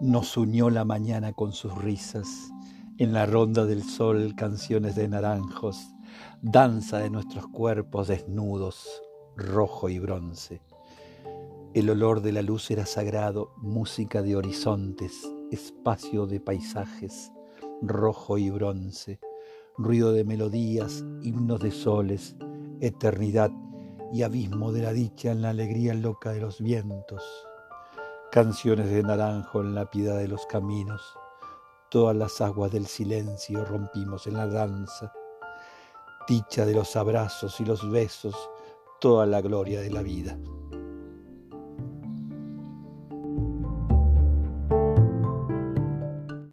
[0.00, 2.26] Nos unió la mañana con sus risas,
[2.96, 5.76] en la ronda del sol canciones de naranjos,
[6.40, 9.02] danza de nuestros cuerpos desnudos,
[9.36, 10.62] rojo y bronce.
[11.74, 17.30] El olor de la luz era sagrado, música de horizontes, espacio de paisajes,
[17.82, 19.20] rojo y bronce,
[19.76, 22.36] ruido de melodías, himnos de soles,
[22.80, 23.50] eternidad
[24.14, 27.22] y abismo de la dicha en la alegría loca de los vientos
[28.30, 31.02] canciones de naranjo en la piedad de los caminos,
[31.90, 35.12] todas las aguas del silencio rompimos en la danza,
[36.28, 38.36] dicha de los abrazos y los besos,
[39.00, 40.38] toda la gloria de la vida.